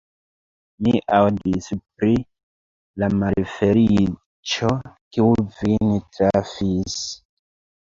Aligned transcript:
Mi 0.85 1.01
aŭdis 1.17 1.67
pri 1.99 2.15
la 3.03 3.11
malfeliĉo, 3.19 4.73
kiu 5.13 5.29
vin 5.61 5.97
trafis. 6.19 6.99